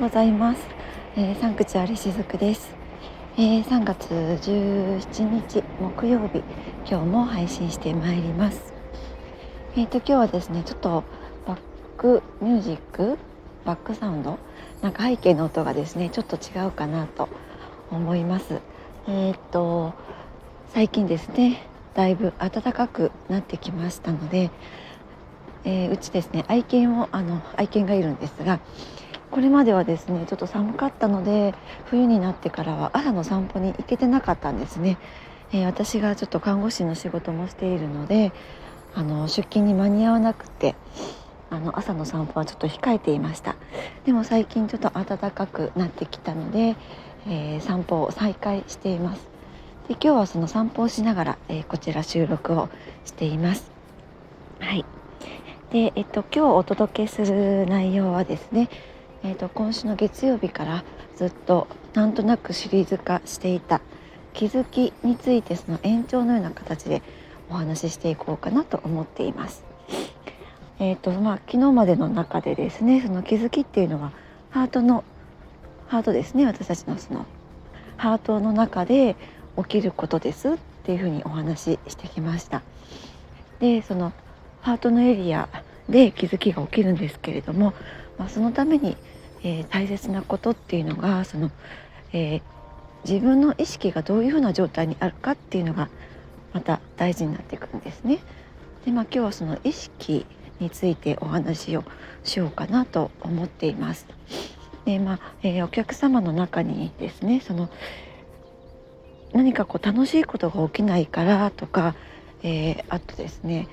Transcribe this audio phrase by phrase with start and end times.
[0.00, 0.60] ございます、
[1.14, 2.70] えー、サンクチュアリしずくです、
[3.36, 6.42] えー、3月17日木曜日
[6.90, 8.72] 今日も配信してまいります。
[9.76, 11.04] えーと今日はですねちょっと
[11.46, 11.58] バッ
[11.98, 13.18] クミュージック
[13.66, 14.38] バックサウンド
[14.80, 17.28] なんか背景の音がですねちょっと違うかなと
[17.90, 18.58] 思います。
[19.06, 19.92] えっ、ー、と
[20.72, 24.50] 最近ですねだいぶ暖かくなってきましたので
[25.64, 28.60] えー、うちですね愛犬をあの愛犬がいるんですが
[29.30, 31.54] これまではですねちょっと寒かったので
[31.86, 34.98] 冬になってからは朝の散歩に行けてなかったんですね、
[35.52, 38.32] えー、私がちょっと看護師の仕事もしているので
[38.94, 40.74] あの出勤に間に合わなくて
[41.48, 43.56] あの朝の散歩はちょっと控えていました。
[44.04, 46.76] でも最近ちょっと暖かくなってきたので、
[47.26, 49.28] えー、散歩を再開しています。
[49.88, 52.68] で今日はその散歩をしながら、えー、こちら収録を
[53.04, 53.68] しています。
[54.60, 54.84] はい。
[55.72, 58.68] で、えっと、今日お届けする内容はですね、
[59.22, 60.82] えっと、今週の月曜日から
[61.16, 63.82] ずっとなんとなくシリーズ化していた
[64.32, 67.02] 気づきについてその延長のような形で
[67.50, 69.62] お話ししていこうかなと思っています。
[70.78, 74.12] えーとまあ、昨日までの中でですねその気づきっていうのは
[74.48, 75.04] ハートの
[75.88, 77.26] ハートですね私たちのその
[77.98, 79.16] ハートの中で
[79.58, 82.62] 起きることですっていうふうにお話ししてきました。
[83.58, 84.14] でその
[84.62, 85.50] ハートのエリア
[85.90, 87.74] で気づきが起きるんですけれども、
[88.20, 88.98] まあ、そのために、
[89.42, 91.50] えー、大切なことっていうのがその、
[92.12, 92.42] えー、
[93.08, 95.88] 自分の意識がどういうふうな状態にあるかっていうのが
[96.52, 98.18] また大事になってくるんですね。
[98.84, 100.26] でまあ、今日はその意識
[100.58, 101.84] についてお話を
[102.22, 104.06] しようかなと思っています。
[104.84, 107.70] でまあえー、お客様の中にですねその
[109.32, 111.94] 何かこう楽しいことが起きないからとか、
[112.42, 113.66] えー、あとですね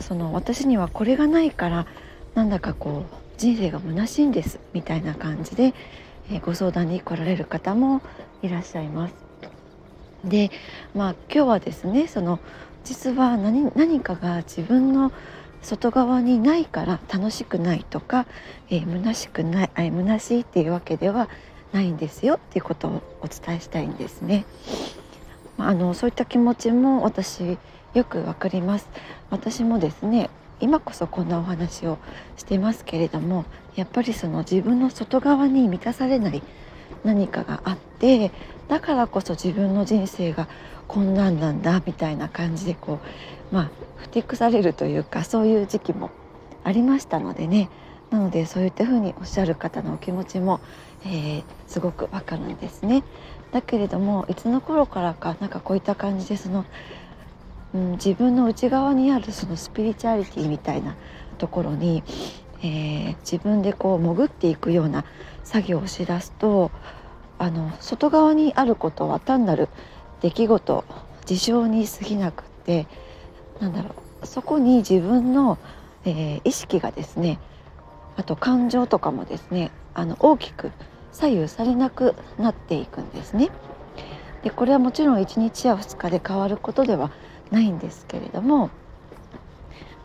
[0.00, 1.86] その私にはこれがないから
[2.34, 5.74] なんだかこう人生が虚しいんですみたいな感じで、
[6.30, 8.00] え、ご相談に来られる方も
[8.42, 9.14] いらっしゃいます。
[10.24, 10.50] で
[10.94, 12.40] まあ今日はですねその
[12.82, 15.12] 実は何何かが自分の
[15.60, 18.26] 外側にないから楽しくないとか、
[18.70, 21.28] えー、虚しくない、え、虚しいっていうわけでは
[21.72, 24.44] ないんですよっていうことをお伝えしたいんですね。
[25.56, 27.58] ま、あのそういった気持ちも私
[27.94, 28.88] よくわかります
[29.30, 30.28] 私もですね
[30.60, 31.98] 今こそこんなお話を
[32.36, 33.44] してますけれども
[33.76, 36.42] やっぱりその自分の外側に満たされない
[37.04, 38.30] 何かがあって
[38.68, 40.48] だからこそ自分の人生が
[40.88, 43.00] こんなんなんだみたいな感じでこ
[43.52, 46.10] うまあふてくされるというかそういう時期も
[46.62, 47.68] ありましたのでね
[48.10, 50.60] なのでそういったふうにおっしゃる方のお気持ちも、
[51.04, 53.02] えー、すごくわかるんですね。
[53.50, 56.64] だけれどもいつの頃からかなんかこういった感じでその
[57.74, 60.96] うん、自分の内側にあるそのスピリチュアリティみたいな
[61.38, 62.02] ところに、
[62.62, 65.04] えー、自分でこう潜っていくような
[65.42, 66.70] 作業をしだすと
[67.38, 69.68] あの外側にあることは単なる
[70.22, 70.84] 出来事
[71.26, 72.86] 事象に過ぎなくって
[73.60, 75.58] なんだろうそこに自分の、
[76.04, 77.40] えー、意識がですね
[78.16, 80.70] あと感情とかもですねあの大きく
[81.12, 83.50] 左右されなくなっていくんですね。
[84.42, 87.10] でこれはもちろん1日や2日で変わることでは
[87.50, 88.70] ないんですけれども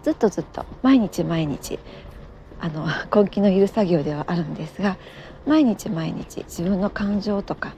[0.03, 1.79] ずっとずっと毎日毎日
[2.59, 2.87] あの
[3.23, 4.97] 根気のいる作業ではあるんですが
[5.45, 7.73] 毎日毎日自分の感情とか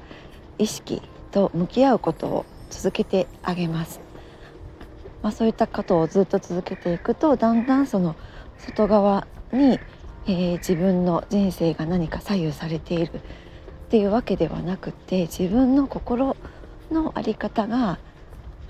[0.57, 1.01] 意識
[1.31, 3.99] と向き合うことを続けてあげます。
[5.21, 8.15] まあ、そういったことをずっと続けていくとだんだんその
[8.57, 9.79] 外側に、
[10.25, 13.19] えー、自分の人生が何か左右されているっ
[13.89, 16.35] ていうわけではなくて自分の心
[16.91, 17.99] の在り方が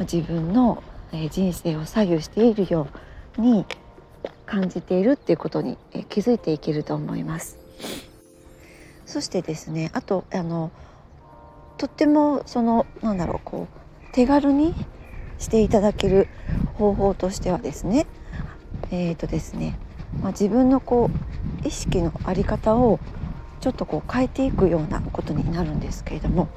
[0.02, 0.84] 自分の
[1.32, 2.88] 人生を左右しているよ
[3.38, 3.66] うに
[4.46, 5.78] 感じているっていうことに
[6.10, 7.58] 気づいていけると思います。
[9.06, 10.72] そしてですねあとあの
[11.78, 14.74] とってもそのなんだろうこう手軽に
[15.38, 16.28] していただける
[16.76, 18.08] 方法としてはですね
[18.92, 19.78] えー、とですね、
[20.22, 21.10] まあ、自分のこ
[21.64, 23.00] う意識の在り方を
[23.62, 26.50] ちょっとこう変えていくようなことになるんですけれども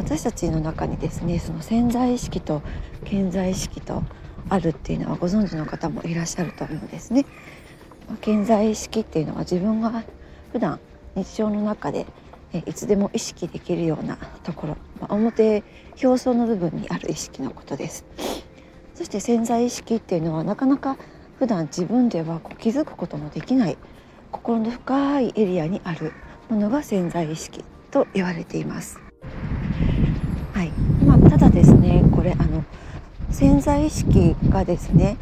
[0.00, 2.62] 私たちの中にですねその潜在意識と
[3.04, 4.02] 潜在意識と
[4.48, 7.26] あるっていうのはご存知の方もいらっしゃると思うんですね。
[8.22, 10.02] 潜在意識っていうのは自分が
[10.52, 10.80] 普段
[11.14, 12.06] 日常の中で
[12.66, 15.62] いつでも意識できるようなところ、まあ、表
[16.02, 18.06] 表層の部分にある意識のことです。
[18.94, 20.96] そして潜在意識っていうのはなかなか
[21.38, 23.76] 普段自分ではこう気づくことのできない
[24.32, 26.12] 心の深いエリアにある
[26.48, 28.98] ものが潜在意識と言われています。
[30.52, 30.70] はい
[31.04, 32.64] まあ、ただですねこれあの
[33.30, 35.16] 潜在意識がですね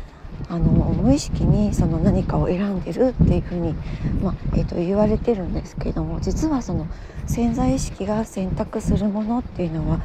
[0.48, 3.74] あの無意識にその何かを選んでるっていうふうに、
[4.22, 6.86] まあ、えー、と言われてるんですけれども実はその
[7.26, 10.00] 潜在意識が選択するものっていうのは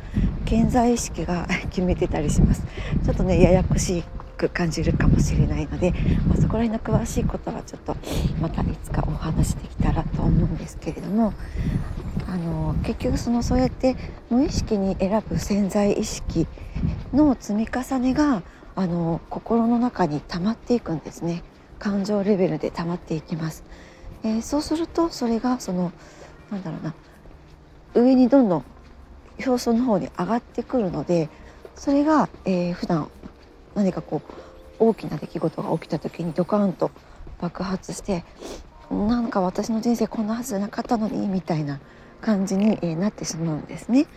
[0.46, 2.64] 健在意識が 決めてたりします。
[3.04, 4.04] ちょっとねややこし
[4.38, 5.92] く感じるかもしれないので、
[6.28, 7.96] まあ、そこら辺の詳しいことはちょっと
[8.42, 11.34] またいつかお話できたらと思うんですけれども
[12.28, 13.96] あの結局そのそうやって
[14.30, 16.48] 無意識に選ぶ潜在意識
[17.14, 18.44] の積み重ねが
[18.76, 21.44] あの心の中に溜まっていくんですね
[21.80, 23.64] 感情レベルで溜まっていきます、
[24.24, 25.92] えー、そうするとそれがその
[26.50, 26.94] なんだろうな
[27.94, 28.66] 上にどんどん
[29.46, 31.30] 表層の方に上がってくるので
[31.76, 33.10] それが、えー、普段
[33.76, 34.34] 何かこう
[34.80, 36.92] 大きな出来事が起きた時にドカンと
[37.40, 38.24] 爆発して
[38.90, 41.80] なんか私の人生こんなはずじゃなかったのにみたいな
[42.22, 44.08] 感じに、えー、なってしまうんですね。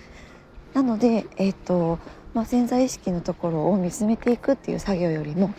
[0.74, 1.98] なので、えーと
[2.36, 5.54] まあ、潜在意識のところを見つめていくっていう作業よりも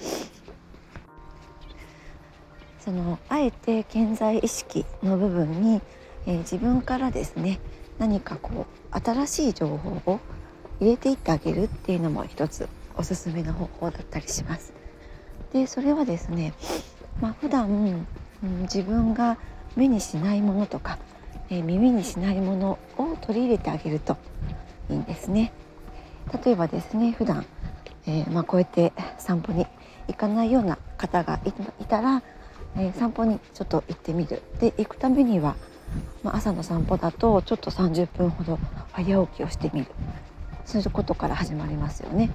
[2.79, 5.81] そのあえて潜在意識の部分に、
[6.27, 7.59] えー、自分からですね
[7.97, 10.19] 何かこう新しい情報を
[10.79, 14.71] 入れていってあげるっていうのも一つおすすめの方法だったりします。
[15.53, 16.53] でそれはですね、
[17.19, 18.05] まあ、普段、
[18.43, 19.39] うん、自分が
[19.75, 20.99] 目にしないものとか、
[21.49, 24.15] えー、耳にしないものを取り入れてあげると
[24.91, 25.51] いいんですね。
[26.43, 27.45] 例えばですね普段、
[28.05, 29.65] えー、まあ、こうやって散歩に
[30.07, 31.39] 行かないような方が
[31.79, 32.21] いたら、
[32.75, 35.55] えー、散歩にちょっと行ってみるで行くためには、
[36.23, 38.59] まあ、朝の散歩だとちょっと30分ほど
[38.91, 39.87] 早起きをしてみる
[40.65, 42.29] そういうことから始まりますよね。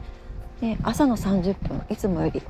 [0.60, 2.42] で朝の30分いつもより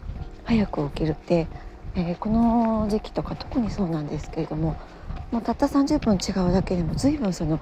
[0.44, 1.46] 早く起きるって、
[1.94, 4.76] えー、この時期とか特にそうなんですけれども
[5.30, 7.58] もうたった30分違うだけでも随分その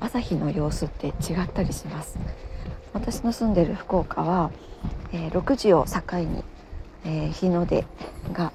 [0.00, 2.18] 朝日の様子って違ったりします。
[2.92, 4.50] 私の住んでる福岡は、
[5.12, 6.44] えー、6時を境に、
[7.04, 7.84] えー、日の出
[8.32, 8.52] が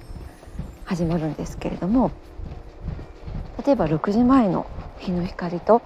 [0.84, 2.10] 始まるんですけれども
[3.64, 4.66] 例えば6時前の
[4.98, 5.82] 日の光と、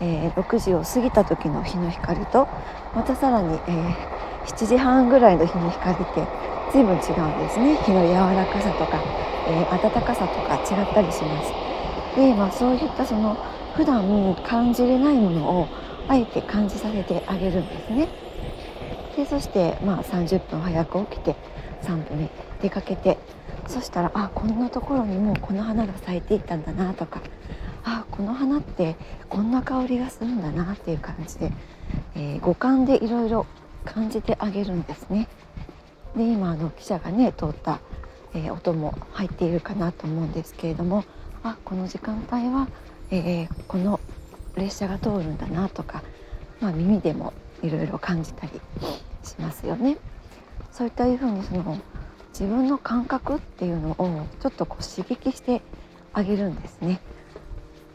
[0.00, 2.48] えー、6時を過ぎた時の日の光と
[2.94, 3.94] またさらに、えー、
[4.46, 6.26] 7時半ぐらいの日の光って
[6.72, 9.02] 随分違うんですね日の柔らかさとか、
[9.48, 11.52] えー、暖かさとか違ったりします。
[12.16, 13.36] で、まあ、そういったその
[13.76, 15.68] 普段感じれないものを
[16.08, 18.08] あえて感じさせてあげるんですね。
[19.16, 21.36] でそしてまあ30分早く起きて
[21.82, 22.28] 散歩に
[22.60, 23.18] 出かけて
[23.66, 27.20] そしたらあこんなところにもうこの花が咲いていったんだなとか
[27.84, 28.96] あこの花って
[29.28, 31.52] こんな香りがするんだなっていう感じで、
[32.14, 33.46] えー、五感でいろいろ
[33.84, 35.28] 感じてあげるんですね。
[36.16, 37.80] で今あの記者がね通った、
[38.34, 41.04] えー、音も入っているかなと思うんですけれども
[41.42, 42.68] あこの時間帯は、
[43.10, 44.00] えー、この
[44.56, 46.02] 列車が通るんだなとか、
[46.60, 47.32] まあ、耳でも
[47.62, 48.52] いろいろ感じたり
[49.22, 49.98] しますよね。
[50.72, 51.78] そういったいうふうにその
[52.38, 55.62] 自分の感覚っていうのをちょっとこう刺激して
[56.12, 57.00] あげるんですね。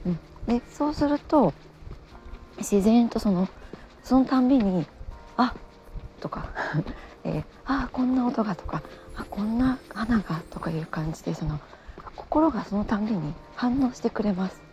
[0.06, 1.54] うん、でそうすると
[2.58, 3.48] 自然とその
[4.04, 4.88] そのたんびに
[5.38, 5.54] 「あ
[6.20, 6.50] とか
[7.24, 8.82] 「えー、あこんな音が」とか
[9.16, 11.60] 「あこんな花が」とかいう感じでその
[12.16, 14.71] 心がそのたんびに反応してくれます。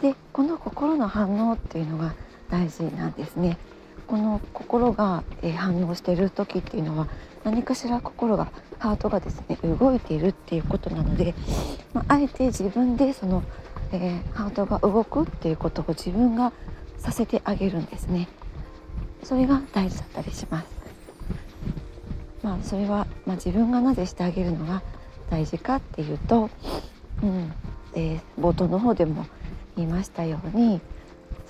[0.00, 2.14] でこの心の反応っていうのが
[2.50, 3.58] 大事なんですね。
[4.06, 7.06] この心が、え反応している時っていうのは
[7.44, 11.34] 何かしら心がハートがですね動いているっていうことなので、
[11.94, 13.44] まあ、あえて自分でその、
[13.92, 16.52] えー、ハートが動くっていうことを自分が
[16.98, 18.28] させてあげるんですね。
[19.22, 20.66] それが大事だったりします。
[22.42, 24.82] まあそれは、まあ、自分がなぜしてあげるのが
[25.30, 26.50] 大事かっていうと、
[27.22, 27.52] うん
[27.94, 29.26] えー、冒頭の方でも
[29.80, 30.80] 言いましたように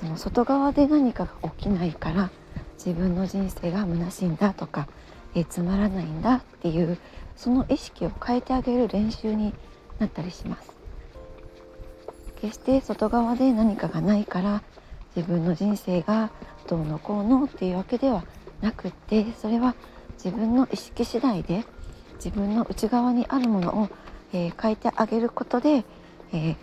[0.01, 2.31] その外側で何かが起きないから
[2.75, 4.89] 自分の人生が虚しいんだとか、
[5.35, 6.97] えつまらないんだっていう
[7.37, 9.53] その意識を変えてあげる練習に
[9.99, 10.71] なったりします。
[12.41, 14.63] 決して外側で何かがないから
[15.15, 16.31] 自分の人生が
[16.69, 18.25] どうのこうのっていうわけでは
[18.63, 19.75] なくってそれは
[20.15, 21.65] 自分の意識次第で
[22.15, 23.89] 自分の内側にあるものを、
[24.33, 25.85] えー、変えてあげることで、
[26.33, 26.57] えー、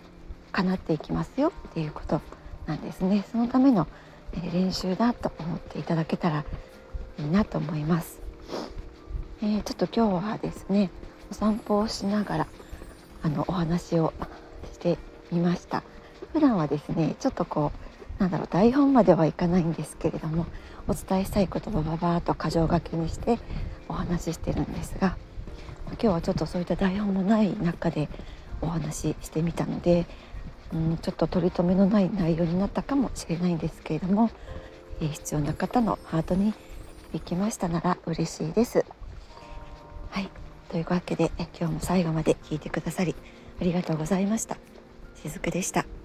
[0.52, 2.20] 叶っていきますよっていうこと
[2.66, 3.24] なんですね。
[3.30, 3.86] そのための、
[4.34, 6.44] え練習だと思っていただけたら
[7.18, 8.20] いいなと思います、
[9.42, 10.90] えー、ちょっと今日はですね
[11.30, 12.46] お散歩をしながら
[13.22, 14.12] あのお話を
[14.70, 14.98] して
[15.32, 15.82] みました。
[16.32, 17.72] 普段はですねちょっとこ
[18.18, 20.46] うなんだろう台本まではいかないんですけれども
[20.86, 23.38] お伝えしたいことをババーと箇条書きにして
[23.88, 25.16] お話ししてるんですが
[25.92, 28.08] 今日はちょっとそういった台本もない中で
[28.60, 30.06] お話ししてみたので
[30.72, 34.30] うん、ちょっと取り留めのない内容になったかもしれないんですけれども、
[35.00, 36.52] えー、必要な方のハートに
[37.12, 38.84] 行きましたなら嬉しいです。
[40.10, 40.28] はい、
[40.70, 43.14] というわけで今日も最後まで聞いてくださり
[43.60, 44.56] ありがとうございました。
[45.22, 45.97] しずくでした。